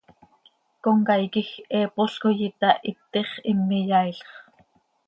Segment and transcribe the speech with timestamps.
[0.83, 4.27] Comcaii quij heepol coi itahitix, him iyaailx.